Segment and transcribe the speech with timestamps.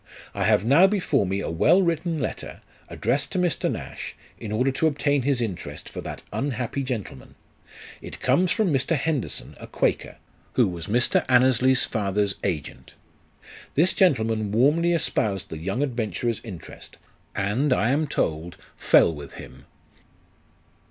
[0.33, 3.71] I have now before me a well written letter, addressed to Mr.
[3.71, 7.35] Nash, in order to obtain his interest for that unhappy gentleman:
[8.01, 8.95] it comes from Mr.
[8.95, 10.15] Henderson, a quaker,
[10.53, 11.23] who was Mr.
[11.29, 12.95] Annesley's father's agent.
[13.75, 16.97] This gentleman warmly espoused the young adventurer's interest,
[17.35, 19.67] and, I am told, fell with him.